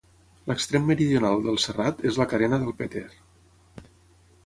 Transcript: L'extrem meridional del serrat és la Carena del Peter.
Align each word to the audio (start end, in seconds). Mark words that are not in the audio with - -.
L'extrem 0.51 0.87
meridional 0.91 1.45
del 1.45 1.61
serrat 1.65 2.03
és 2.13 2.19
la 2.23 2.29
Carena 2.35 2.63
del 2.67 2.77
Peter. 2.83 3.07